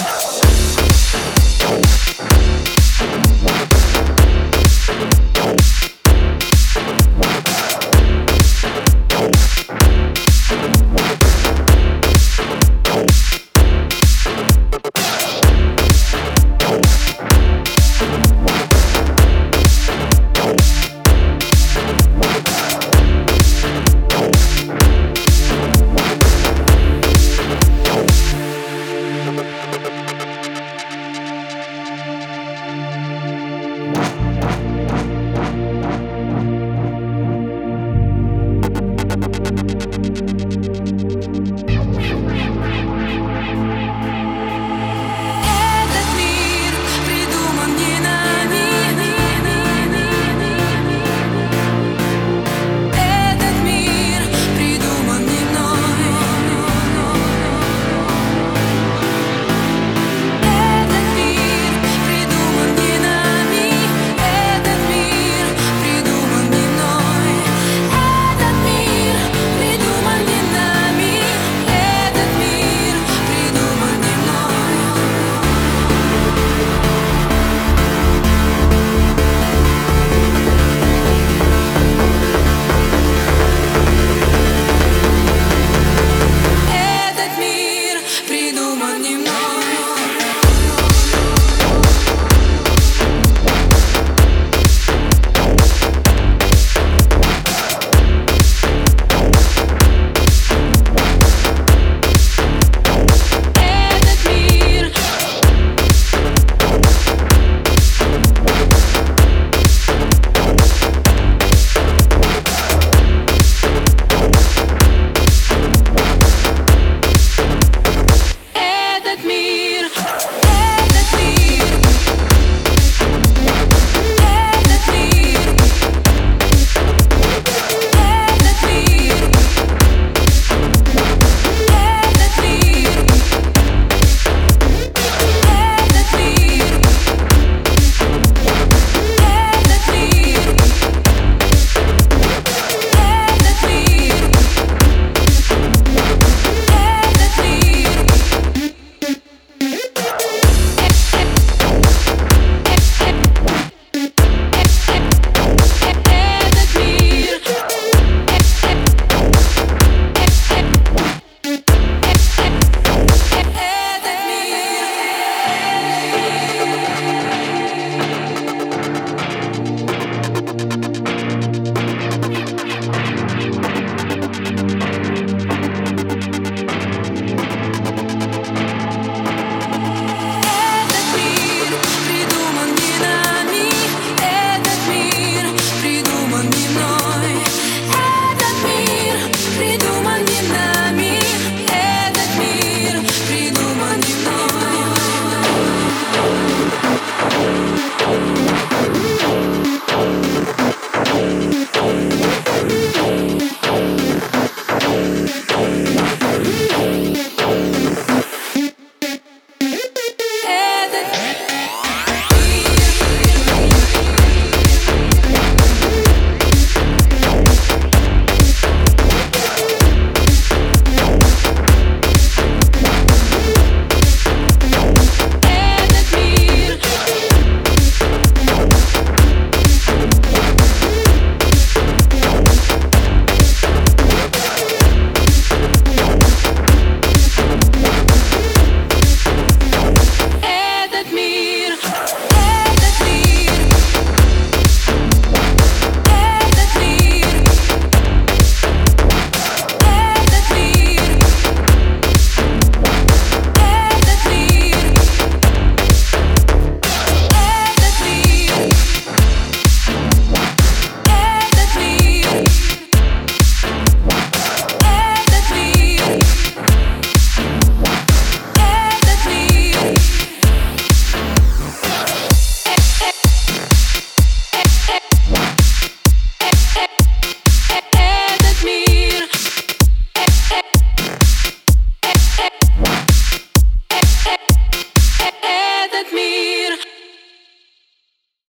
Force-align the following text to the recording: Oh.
Oh. 0.00 0.47